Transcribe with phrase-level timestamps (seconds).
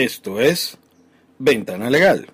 [0.00, 0.78] Esto es
[1.38, 2.28] Ventana Legal.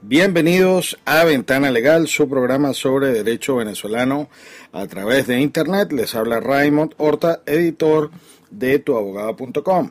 [0.00, 4.28] Bienvenidos a Ventana Legal, su programa sobre derecho venezolano
[4.70, 5.90] a través de Internet.
[5.90, 8.12] Les habla Raymond Horta, editor
[8.52, 9.90] de tuabogado.com.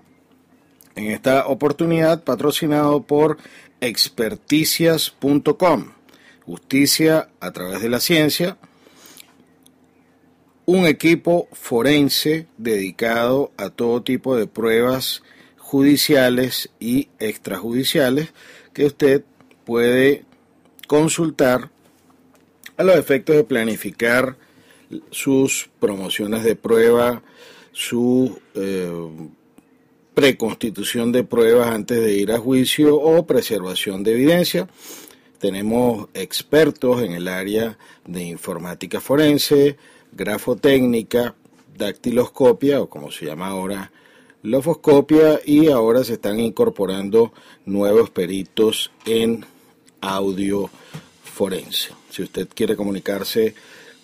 [0.95, 3.38] En esta oportunidad patrocinado por
[3.81, 5.92] experticias.com.
[6.45, 8.58] Justicia a través de la ciencia
[10.72, 15.23] un equipo forense dedicado a todo tipo de pruebas
[15.58, 18.34] judiciales y extrajudiciales
[18.72, 19.23] que usted
[19.66, 20.26] puede
[20.86, 21.72] consultar
[22.78, 24.38] a los efectos de planificar
[25.09, 27.23] sus promociones de prueba,
[27.72, 28.92] su eh,
[30.14, 34.70] preconstitución de pruebas antes de ir a juicio o preservación de evidencia.
[35.40, 39.78] Tenemos expertos en el área de informática forense,
[40.12, 41.36] grafotécnica,
[41.78, 43.92] dactiloscopia o como se llama ahora,
[44.44, 47.32] lofoscopia y ahora se están incorporando
[47.66, 49.45] nuevos peritos en
[50.02, 50.72] audio
[51.23, 51.92] forense.
[52.10, 53.54] Si usted quiere comunicarse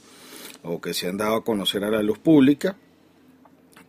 [0.64, 2.76] o que se han dado a conocer a la luz pública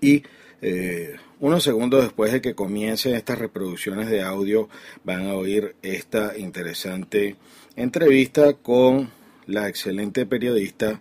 [0.01, 0.23] y
[0.61, 4.69] eh, unos segundos después de que comiencen estas reproducciones de audio
[5.05, 7.37] van a oír esta interesante
[7.77, 9.11] entrevista con
[9.47, 11.01] la excelente periodista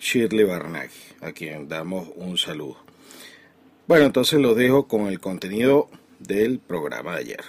[0.00, 0.90] Shirley Barnaghi,
[1.20, 2.91] a quien damos un saludo.
[3.88, 5.88] Bueno, entonces los dejo con el contenido
[6.20, 7.40] del programa de ayer.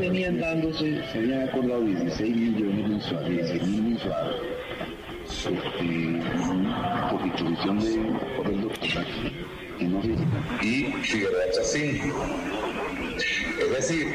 [0.00, 4.40] Venían dándose, se habían acordado 16 millones mensuales, 16 mil mensuales,
[7.10, 7.96] por disposición de,
[8.62, 9.04] doctor,
[9.78, 10.00] que no
[10.62, 12.63] Y cigarrillas 5.
[13.74, 14.14] Decir,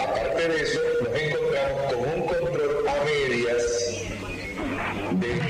[0.00, 3.62] aparte de eso, nos encontramos con un control a medias
[5.12, 5.40] de.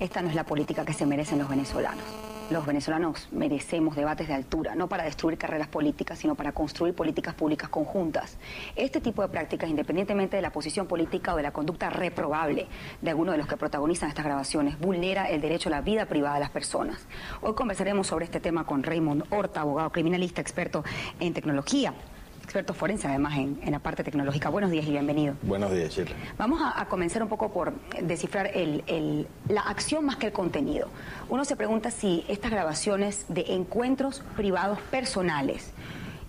[0.00, 2.04] Esta no es la política que se merecen los venezolanos.
[2.50, 7.34] Los venezolanos merecemos debates de altura, no para destruir carreras políticas, sino para construir políticas
[7.34, 8.36] públicas conjuntas.
[8.76, 12.66] Este tipo de prácticas, independientemente de la posición política o de la conducta reprobable
[13.00, 16.34] de alguno de los que protagonizan estas grabaciones, vulnera el derecho a la vida privada
[16.34, 17.06] de las personas.
[17.40, 20.84] Hoy conversaremos sobre este tema con Raymond Horta, abogado criminalista, experto
[21.20, 21.94] en tecnología
[22.44, 24.50] experto forense además en, en, la parte tecnológica.
[24.50, 25.34] Buenos días y bienvenido.
[25.42, 26.14] Buenos días, Shirley.
[26.38, 30.32] Vamos a, a, comenzar un poco por descifrar el, el, la acción más que el
[30.32, 30.88] contenido.
[31.28, 35.72] Uno se pregunta si estas grabaciones de encuentros privados personales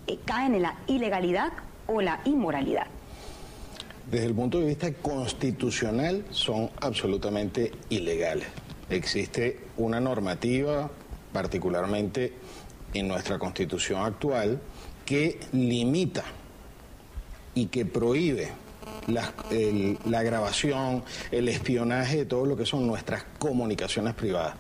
[0.07, 1.51] eh, caen en la ilegalidad
[1.85, 2.87] o la inmoralidad.
[4.09, 8.47] Desde el punto de vista constitucional son absolutamente ilegales.
[8.89, 10.89] Existe una normativa,
[11.33, 12.33] particularmente
[12.93, 14.61] en nuestra constitución actual,
[15.05, 16.23] que limita
[17.53, 18.49] y que prohíbe
[19.07, 24.55] la, grabación, el espionaje de todo lo que son nuestras comunicaciones privadas.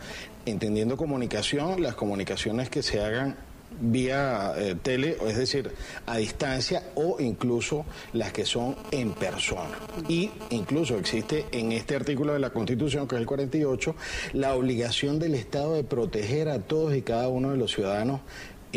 [0.45, 3.35] Entendiendo comunicación, las comunicaciones que se hagan
[3.77, 5.71] vía eh, tele, es decir,
[6.05, 9.77] a distancia o incluso las que son en persona.
[10.07, 13.95] Y incluso existe en este artículo de la Constitución, que es el 48,
[14.33, 18.21] la obligación del Estado de proteger a todos y cada uno de los ciudadanos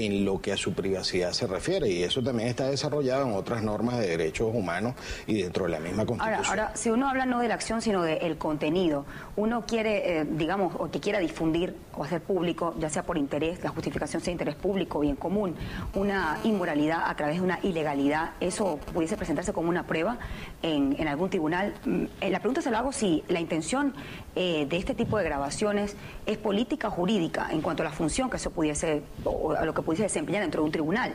[0.06, 3.62] en lo que a su privacidad se refiere y eso también está desarrollado en otras
[3.62, 4.95] normas de derechos humanos
[5.27, 6.45] y dentro de la misma constitución.
[6.47, 9.05] Ahora, ahora si uno habla no de la acción sino del contenido,
[9.37, 13.62] uno quiere, eh, digamos, o que quiera difundir o hacer público, ya sea por interés,
[13.62, 15.55] la justificación sea interés público o bien común,
[15.95, 20.19] una inmoralidad a través de una ilegalidad, eso pudiese presentarse como una prueba
[20.62, 21.75] en, en algún tribunal.
[22.21, 23.95] La pregunta se lo hago si la intención
[24.40, 28.31] eh, de este tipo de grabaciones es política o jurídica en cuanto a la función
[28.31, 31.12] que se pudiese, o a lo que pudiese desempeñar dentro de un tribunal.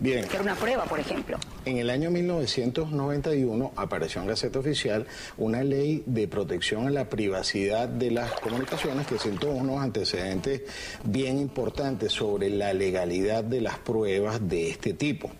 [0.00, 0.26] Bien.
[0.26, 1.36] Que era una prueba, por ejemplo.
[1.66, 5.06] En el año 1991 apareció en Gaceta Oficial
[5.36, 10.62] una ley de protección a la privacidad de las comunicaciones que sentó unos antecedentes
[11.04, 15.30] bien importantes sobre la legalidad de las pruebas de este tipo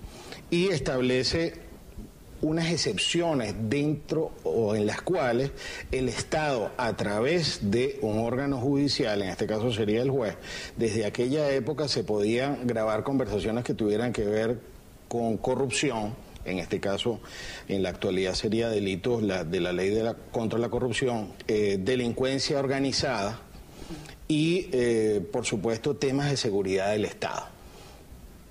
[0.51, 1.68] y establece
[2.43, 5.51] unas excepciones dentro o en las cuales
[5.91, 10.37] el Estado, a través de un órgano judicial, en este caso sería el juez,
[10.77, 14.61] desde aquella época se podían grabar conversaciones que tuvieran que ver
[15.09, 16.15] con corrupción,
[16.45, 17.21] en este caso
[17.69, 22.59] en la actualidad sería delitos de la ley de la, contra la corrupción, eh, delincuencia
[22.59, 23.41] organizada
[24.29, 27.58] y, eh, por supuesto, temas de seguridad del Estado.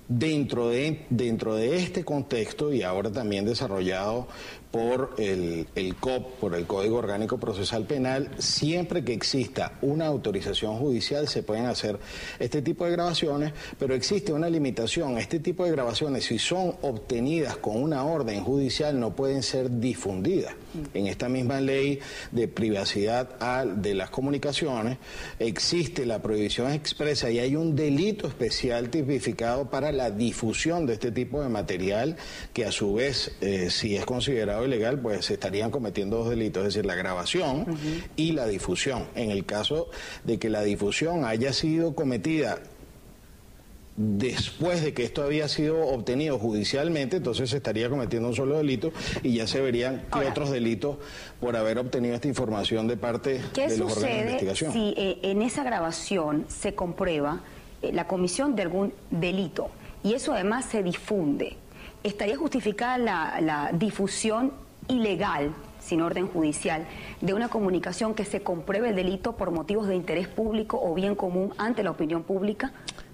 [0.08, 4.26] Dentro de, dentro de este contexto y ahora también desarrollado
[4.70, 10.78] por el, el, COP, por el Código Orgánico Procesal Penal, siempre que exista una autorización
[10.78, 11.98] judicial se pueden hacer
[12.38, 15.16] este tipo de grabaciones, pero existe una limitación.
[15.16, 20.54] Este tipo de grabaciones, si son obtenidas con una orden judicial, no pueden ser difundidas.
[20.92, 21.98] En esta misma ley
[22.30, 24.98] de privacidad de las comunicaciones
[25.38, 31.10] existe la prohibición expresa y hay un delito especial tipificado para la difusión de este
[31.12, 32.16] tipo de material
[32.54, 36.62] que a su vez, eh, si es considerado ilegal, pues se estarían cometiendo dos delitos,
[36.62, 38.02] es decir, la grabación uh -huh.
[38.16, 39.08] y la difusión.
[39.14, 39.90] En el caso
[40.24, 42.60] de que la difusión haya sido cometida
[43.96, 48.92] después de que esto había sido obtenido judicialmente, entonces se estaría cometiendo un solo delito
[49.24, 50.98] y ya se verían qué Ahora, otros delitos
[51.40, 54.72] por haber obtenido esta información de parte ¿Qué de los órganos de investigación.
[54.72, 57.40] si eh, en esa grabación se comprueba
[57.82, 59.70] eh, la comisión de algún delito
[60.08, 61.56] y eso además se difunde?
[62.02, 62.96] ¿Estaría justificada
[63.40, 64.52] la, difusión
[64.88, 66.86] ilegal sin orden judicial,
[67.20, 71.14] de una comunicación que se compruebe el delito por motivos de interés público o bien
[71.14, 72.72] común ante la opinión pública?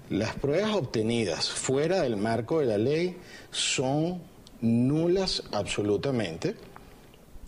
[0.09, 3.17] Las pruebas obtenidas fuera del marco de la ley
[3.51, 4.21] son
[4.61, 6.55] nulas absolutamente,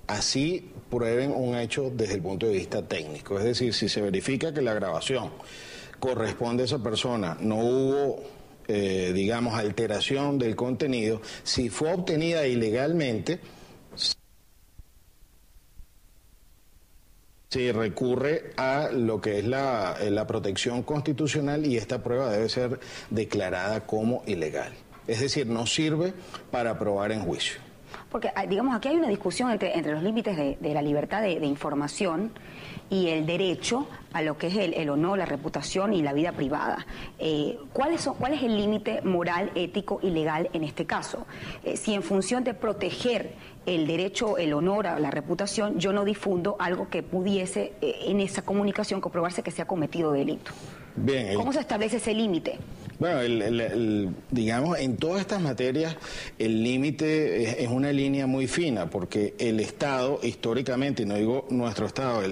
[0.07, 3.37] así prueben un hecho desde el punto de vista técnico.
[3.37, 5.29] Es decir, si se verifica que la grabación
[5.99, 8.23] corresponde a esa persona, no hubo,
[8.67, 13.39] eh, digamos, alteración del contenido, si fue obtenida ilegalmente,
[17.49, 22.49] se recurre a lo que es la, eh, la, protección constitucional y esta prueba debe
[22.49, 24.73] ser declarada como ilegal.
[25.07, 26.13] Es decir, no sirve
[26.51, 27.66] para probar en juicio.
[28.09, 31.21] Porque, ah, digamos, aquí hay una discusión entre, entre los límites de, de, la libertad
[31.21, 32.31] de, información
[32.89, 36.31] y el derecho a lo que es el, el honor, la reputación y la vida
[36.31, 36.85] privada.
[37.19, 41.25] Eh, ¿cuál, es, ¿Cuál es el límite moral, ético y legal en este caso?
[41.63, 43.33] Eh, si en función de proteger
[43.65, 48.21] el derecho, el honor a la reputación, yo no difundo algo que pudiese eh, en
[48.21, 50.51] esa comunicación comprobarse que se ha cometido delito.
[50.97, 52.57] Bien, el- ¿Cómo se establece ese límite?
[52.99, 55.95] Bueno, el- el- el- digamos, en todas estas materias
[56.39, 61.45] el límite es, es una línea muy fina, porque el Estado, históricamente, y no digo
[61.51, 62.23] nuestro Estado,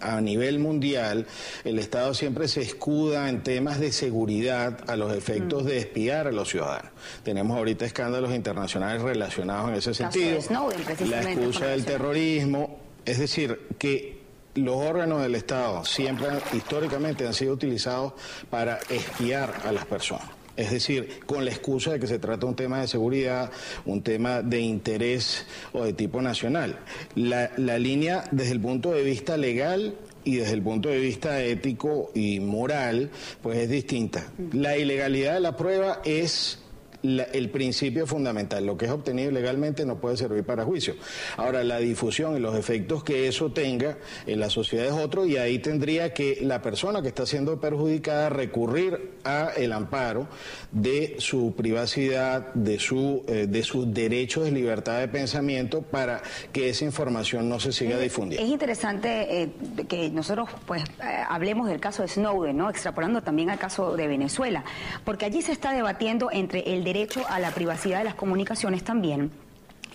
[0.00, 1.26] a nivel mundial,
[1.64, 6.32] el Estado siempre se escuda en temas de seguridad a los efectos de espiar a
[6.32, 6.92] los ciudadanos.
[7.24, 10.40] Tenemos ahorita escándalos internacionales relacionados en ese sentido.
[10.40, 14.13] Snowden, la excusa del terrorismo, es decir, que
[14.54, 18.12] los órganos del Estado siempre históricamente han sido utilizados
[18.50, 20.28] para espiar a las personas.
[20.56, 23.50] Es decir, con la excusa de que se trata de un tema de seguridad,
[23.84, 26.78] un tema de interés o de tipo nacional.
[27.16, 31.42] La, la línea desde el punto de vista legal y desde el punto de vista
[31.42, 33.10] ético y moral,
[33.42, 34.26] pues es distinta.
[34.52, 36.63] La ilegalidad de la prueba es
[37.04, 38.64] la- el principio fundamental.
[38.64, 40.94] Lo que es obtenido legalmente no puede servir para juicio.
[41.36, 45.36] Ahora, la difusión y los efectos que eso tenga en la sociedad es otro y
[45.36, 50.26] ahí tendría que la persona que está siendo perjudicada recurrir a el amparo
[50.72, 56.70] de su privacidad, de su eh, de sus derechos de libertad de pensamiento para que
[56.70, 58.46] esa información no se siga difundiendo.
[58.46, 59.48] Es interesante eh,
[59.88, 62.70] que nosotros pues eh, hablemos del caso de Snowden, ¿no?
[62.70, 64.64] Extrapolando también al caso de Venezuela,
[65.04, 66.93] porque allí se está debatiendo entre el derecho
[67.28, 69.32] a la privacidad de las comunicaciones también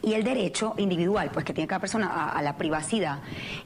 [0.01, 3.20] y el derecho individual, pues que tiene cada persona a, la privacidad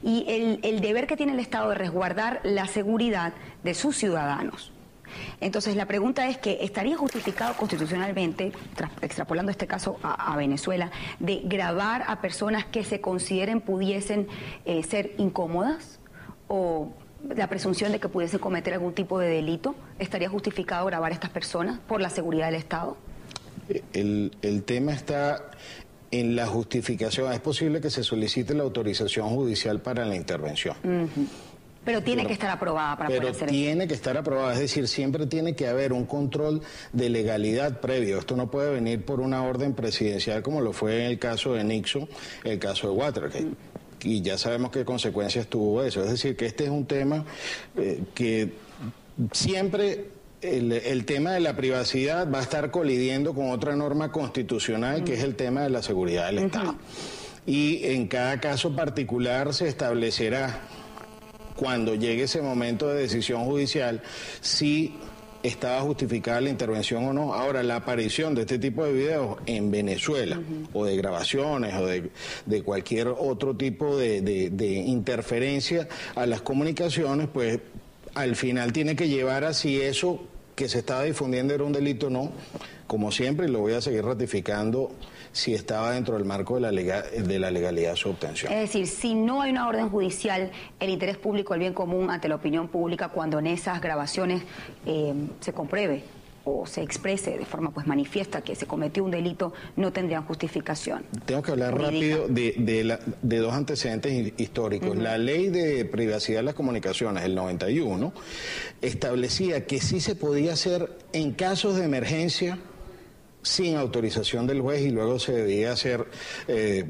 [0.04, 3.32] y el, el deber que tiene el Estado de resguardar la seguridad
[3.64, 4.72] de sus ciudadanos.
[5.40, 8.52] Entonces la pregunta es que estaría justificado constitucionalmente,
[9.02, 14.28] extrapolando este caso a, a Venezuela, de grabar a personas que se consideren pudiesen
[14.64, 15.98] eh, ser incómodas
[16.46, 16.92] o
[17.34, 21.30] la presunción de que pudiesen cometer algún tipo de delito, estaría justificado grabar a estas
[21.30, 22.96] personas por la seguridad del Estado.
[23.92, 25.50] El, el tema está
[26.10, 27.32] en la justificación.
[27.32, 30.76] Es posible que se solicite la autorización judicial para la intervención.
[31.84, 33.54] Pero tiene que estar aprobada para Pero poder hacer eso.
[33.54, 38.18] tiene que estar aprobada, es decir, siempre tiene que haber un control de legalidad previo.
[38.18, 41.64] Esto no puede venir por una orden presidencial como lo fue en el caso de
[41.64, 42.08] Nixon,
[42.44, 43.48] el caso de Watergate.
[44.02, 46.02] Y ya sabemos qué consecuencias tuvo eso.
[46.02, 47.24] Es decir, que este es un tema
[47.76, 48.52] eh, que
[49.32, 50.06] siempre
[50.44, 55.14] el, el tema de la privacidad va a estar colidiendo con otra norma constitucional, que
[55.14, 56.76] es el tema de la seguridad del Estado.
[57.46, 60.60] Y en cada caso particular se establecerá
[61.56, 64.02] cuando llegue ese momento de decisión judicial,
[64.40, 64.94] si
[65.42, 67.34] estaba justificada la intervención o no.
[67.34, 70.40] Ahora, la aparición de este tipo de videos en Venezuela,
[70.72, 72.10] o de grabaciones, o de,
[72.46, 75.86] de cualquier otro tipo de, de- de interferencia
[76.16, 77.60] a las comunicaciones, pues
[78.14, 80.22] al final tiene que llevar a si eso
[80.54, 82.32] que se estaba difundiendo era un delito no,
[82.86, 84.90] como siempre, lo voy a seguir ratificando
[85.32, 88.52] si estaba dentro del marco de la, de la legalidad de su obtención.
[88.52, 92.28] Es decir, si no hay una orden judicial, el interés público, el bien común ante
[92.28, 94.42] la opinión pública, cuando en esas grabaciones
[94.86, 96.04] eh, se compruebe
[96.44, 101.04] o se exprese de forma pues manifiesta que se cometió un delito, no tendrían justificación.
[101.24, 102.16] Tengo que hablar Jurídica.
[102.18, 104.96] rápido de, de la- de dos antecedentes hi- históricos.
[104.96, 108.12] La ley de privacidad de las comunicaciones, el 91,
[108.82, 112.58] establecía que sí se podía hacer en casos de emergencia
[113.42, 116.06] sin autorización del juez y luego se debía hacer...
[116.48, 116.84] eh,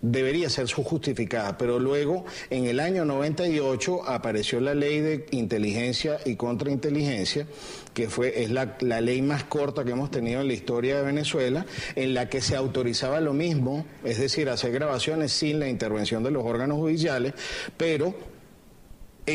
[0.00, 6.36] debería ser justificada, pero luego en el año 98 apareció la ley de inteligencia y
[6.36, 7.46] contrainteligencia,
[7.94, 11.02] que fue es la, la ley más corta que hemos tenido en la historia de
[11.02, 16.22] Venezuela, en la que se autorizaba lo mismo, es decir, hacer grabaciones sin la intervención
[16.22, 17.34] de los órganos judiciales,
[17.76, 18.14] pero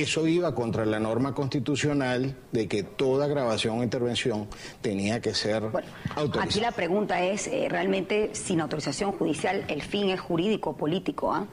[0.01, 4.47] eso iba contra la norma constitucional de que toda grabación o intervención
[4.81, 6.43] tenía que ser Bueno, autorizada.
[6.45, 11.45] aquí la pregunta es, eh, realmente sin autorización judicial, el fin es jurídico, político, ¿ah?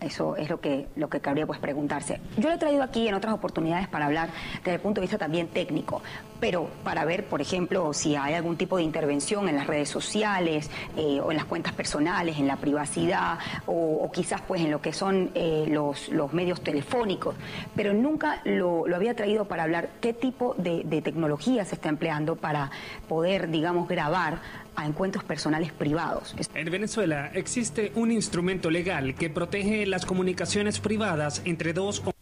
[0.00, 2.20] Eso es lo que, lo que cabría pues preguntarse.
[2.36, 5.18] Yo lo he traído aquí en otras oportunidades para hablar desde el punto de vista
[5.18, 6.02] también técnico,
[6.38, 10.70] pero para ver, por ejemplo, si hay algún tipo de intervención en las redes sociales
[10.96, 14.92] eh, o en las cuentas personales, en la privacidad o, quizás pues en lo que
[14.92, 17.34] son eh, los, los medios telefónicos,
[17.74, 21.88] pero nunca lo, lo había traído para hablar qué tipo de, de tecnología se está
[21.88, 22.70] empleando para
[23.08, 24.38] poder, digamos, grabar
[24.78, 26.36] a encuentros personales privados.
[26.54, 32.12] En Venezuela existe un instrumento legal que protege las comunicaciones privadas entre dos o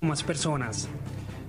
[0.00, 0.88] más personas.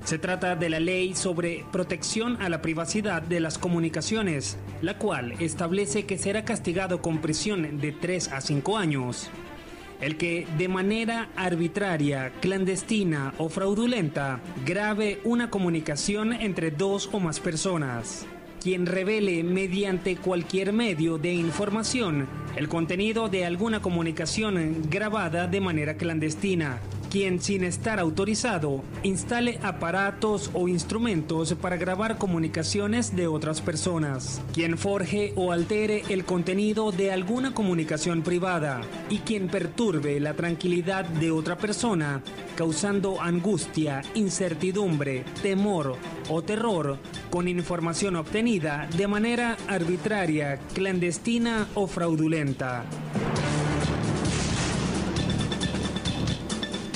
[0.03, 5.33] Se trata de la ley sobre protección a la privacidad de las comunicaciones, la cual
[5.33, 9.29] establece que será castigado con prisión de 3 a 5 años.
[10.01, 17.39] El que de manera arbitraria, clandestina o fraudulenta grabe una comunicación entre dos o más
[17.39, 18.25] personas.
[18.61, 25.97] Quien revele mediante cualquier medio de información el contenido de alguna comunicación grabada de manera
[25.97, 26.79] clandestina,
[27.11, 34.77] quien sin estar autorizado instale aparatos o instrumentos para grabar comunicaciones de otras personas, quien
[34.77, 41.31] forje o altere el contenido de alguna comunicación privada y quien perturbe la tranquilidad de
[41.31, 42.23] otra persona,
[42.55, 45.97] causando angustia, incertidumbre, temor
[46.29, 46.97] o terror
[47.29, 52.85] con información obtenida de manera arbitraria, clandestina o fraudulenta.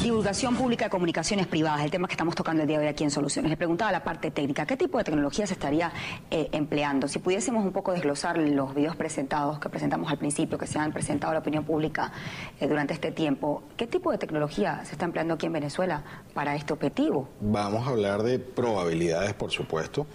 [0.06, 3.04] Divulgación pública de comunicaciones privadas, el tema que estamos tocando el día de hoy aquí
[3.04, 3.50] en Soluciones.
[3.50, 5.92] Le preguntaba la parte técnica, ¿qué tipo de tecnología se estaría
[6.30, 7.08] eh, empleando?
[7.08, 10.94] Si pudiésemos un poco desglosar los videos presentados que presentamos al principio, que se han
[10.94, 12.12] presentado a la opinión pública
[12.60, 16.04] eh, durante este tiempo, ¿qué tipo de tecnología se está empleando aquí en Venezuela
[16.36, 17.28] para este objetivo?
[17.42, 20.06] Vamos a hablar de probabilidades, por supuesto.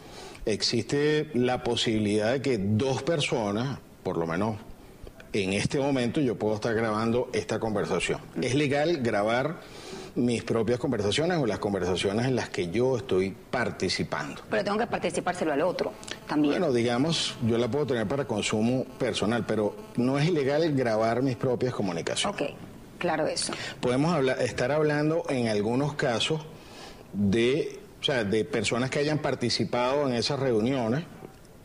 [0.46, 4.54] Existe la posibilidad de que dos personas, por lo menos
[5.32, 8.20] en este momento yo puedo estar grabando esta conversación.
[8.40, 9.60] Es legal grabar
[10.16, 14.42] mis propias conversaciones o las conversaciones en las que yo estoy participando.
[14.50, 15.92] Pero tengo que participárselo al otro
[16.26, 16.58] también.
[16.58, 21.36] Bueno, digamos, yo la puedo tener para consumo personal, pero no es ilegal grabar mis
[21.36, 22.40] propias comunicaciones.
[22.40, 22.48] Ok,
[22.98, 23.52] claro eso.
[23.80, 26.40] Podemos hablar, estar hablando en algunos casos
[27.12, 31.04] de, o sea, de personas que hayan participado en esas reuniones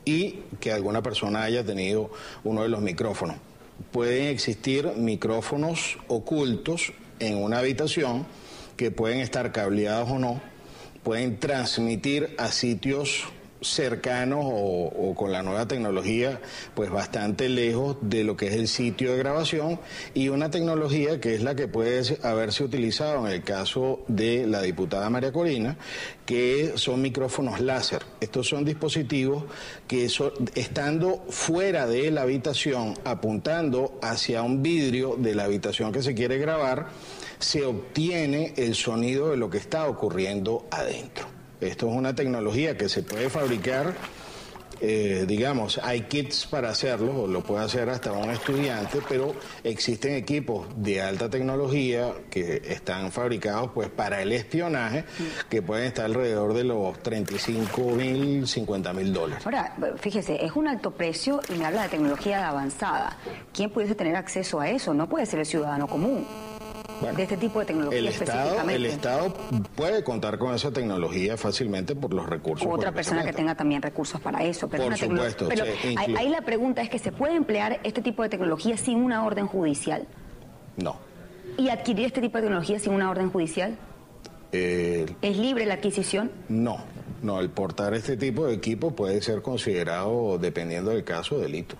[0.05, 2.11] y que alguna persona haya tenido
[2.43, 3.37] uno de los micrófonos
[3.91, 8.25] pueden existir micrófonos ocultos en una habitación
[8.77, 10.41] que pueden estar cableados o no,
[11.03, 13.25] pueden transmitir a sitios
[13.73, 16.39] cercanos o, con la nueva tecnología,
[16.73, 19.79] pues bastante lejos de lo que es el sitio de grabación
[20.13, 24.61] y una tecnología que es la que puede haberse utilizado en el caso de la
[24.61, 25.77] diputada María Corina,
[26.25, 28.03] que son micrófonos láser.
[28.19, 29.45] Estos son dispositivos
[29.87, 30.09] que
[30.55, 36.37] estando fuera de la habitación, apuntando hacia un vidrio de la habitación que se quiere
[36.37, 36.87] grabar,
[37.39, 41.34] se obtiene el sonido de lo que está ocurriendo adentro.
[41.61, 43.93] Esto es una tecnología que se puede fabricar,
[44.81, 49.33] eh, digamos, hay kits para hacerlo, lo puede hacer hasta un estudiante, pero
[49.63, 55.05] existen equipos de alta tecnología que están fabricados pues para el espionaje,
[55.49, 59.45] que pueden estar alrededor de los 35 mil, 50 mil dólares.
[59.45, 63.17] Ahora, fíjese, es un alto precio y me habla de tecnología avanzada.
[63.53, 64.93] ¿Quién pudiese tener acceso a eso?
[64.93, 66.27] No puede ser el ciudadano común
[67.01, 69.33] de este tipo de tecnología el Estado, el Estado
[69.75, 72.67] puede contar con esa tecnología fácilmente por los recursos.
[72.67, 74.67] O otra persona que tenga también recursos para eso.
[74.67, 75.47] Pero por supuesto.
[75.47, 75.65] Pero
[76.17, 79.47] ahí, la pregunta es que se puede emplear este tipo de tecnología sin una orden
[79.47, 80.07] judicial.
[80.77, 80.97] No.
[81.57, 83.77] ¿Y adquirir este tipo de tecnología sin una orden judicial?
[84.51, 86.31] Eh, ¿Es libre la adquisición?
[86.49, 86.77] No,
[87.21, 91.75] no, el portar este tipo de equipo puede ser considerado, dependiendo del caso, delito.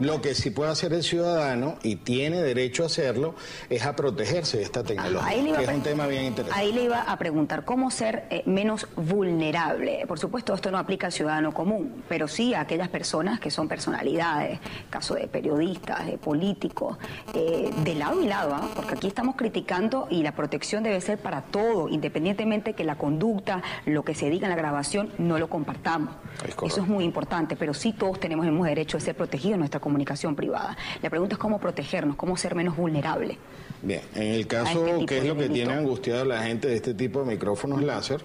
[0.00, 3.34] Lo que sí puede hacer el ciudadano, y tiene derecho a hacerlo,
[3.70, 6.60] es a protegerse de esta tecnología, que es un tema bien interesante.
[6.60, 10.04] Ahí le iba a preguntar, ¿cómo ser eh, menos vulnerable?
[10.06, 13.66] Por supuesto, esto no aplica al ciudadano común, pero sí a aquellas personas que son
[13.66, 16.98] personalidades, caso de periodistas, de políticos,
[17.32, 18.68] eh, de lado y lado, ¿ah?
[18.76, 23.62] porque aquí estamos criticando y la protección debe ser para todo, independientemente que la conducta,
[23.86, 26.14] lo que se diga en la grabación, no lo compartamos.
[26.62, 29.80] Eso es muy importante, pero sí todos tenemos el mismo derecho de ser protegidos nuestra
[29.80, 30.76] comunicación privada.
[31.02, 33.38] La pregunta es cómo protegernos, cómo ser menos vulnerable.
[33.82, 36.76] Bien, en el caso, este ¿qué es lo que tiene angustiado a la gente de
[36.76, 38.20] este tipo de micrófonos láser?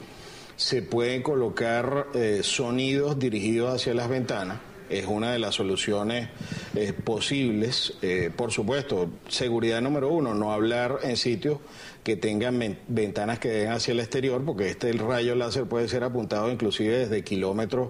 [0.55, 6.29] Se pueden colocar eh, sonidos dirigidos hacia las ventanas es una de las soluciones
[6.75, 7.93] eh, posibles.
[8.01, 11.59] Eh, por supuesto, seguridad número uno, no hablar en sitios
[12.03, 16.03] que tengan ventanas que den hacia el exterior, porque este el rayo láser puede ser
[16.03, 17.89] apuntado inclusive desde kilómetros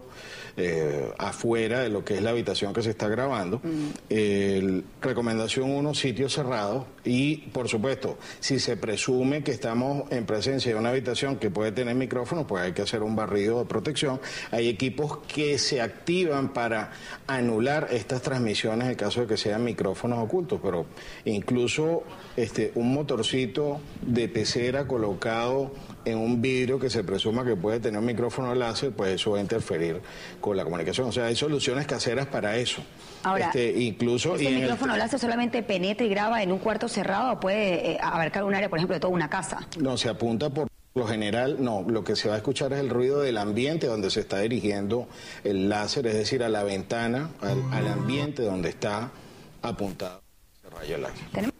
[0.58, 3.62] eh, afuera de lo que es la habitación que se está grabando.
[5.02, 10.80] Recomendación uno, sitios cerrados y, por supuesto, si se presume que estamos en presencia de
[10.80, 14.20] una habitación que puede tener micrófono, pues hay que hacer un barrido de protección.
[14.52, 16.92] Hay equipos que se activan para
[17.28, 20.86] anular estas transmisiones en caso de que sean micrófonos ocultos, pero
[21.26, 22.04] incluso
[22.36, 25.72] este, un motorcito de pecera colocado
[26.10, 29.38] en un vidrio que se presuma que puede tener un micrófono láser, pues eso va
[29.38, 30.02] a interferir
[30.41, 31.08] con la comunicación.
[31.08, 32.82] O sea, hay soluciones caseras para eso.
[33.24, 37.39] Ahora, este, incluso ¿el micrófono láser solamente penetra y graba en un cuarto cerrado o
[37.39, 39.67] puede eh, abarcar un área, por ejemplo, de toda una casa?
[39.80, 42.89] No, se apunta por lo general, no, lo que se va a escuchar es el
[42.89, 45.08] ruido del ambiente donde se está dirigiendo
[45.43, 49.12] el láser, es decir, a la ventana, al, ambiente donde está
[49.62, 50.22] apuntado
[50.58, 51.54] ese rayo láser.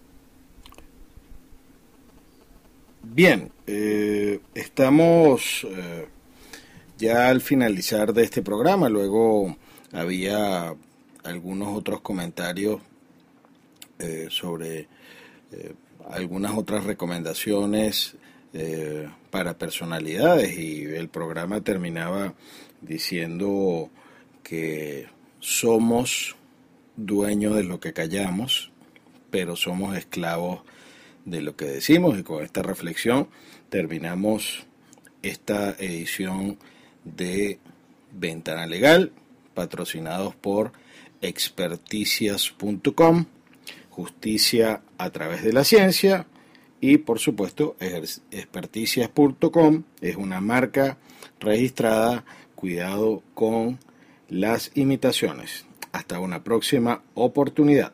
[3.20, 6.08] Bien, eh, estamos eh,
[6.98, 9.58] ya al finalizar de este programa, luego
[9.92, 10.74] había
[11.26, 12.80] algunos otros comentarios
[14.00, 14.88] eh, sobre
[16.10, 18.16] algunas otras recomendaciones
[19.32, 22.36] para personalidades y el programa terminaba
[22.80, 23.90] diciendo
[24.44, 25.08] que
[25.42, 26.38] somos
[26.96, 28.72] dueños de lo que callamos,
[29.30, 30.62] pero somos esclavos
[31.26, 33.28] de lo que decimos y con esta reflexión
[33.70, 34.66] terminamos
[35.22, 36.58] esta edición
[37.04, 37.60] de
[38.12, 39.12] Ventana Legal,
[39.54, 40.72] patrocinados por
[41.22, 43.26] experticias.com,
[43.90, 46.28] justicia a través de la ciencia
[46.82, 50.98] y por supuesto experticias.com es una marca
[51.40, 53.80] registrada, cuidado con
[54.30, 55.66] las imitaciones.
[55.92, 57.94] Hasta una próxima oportunidad.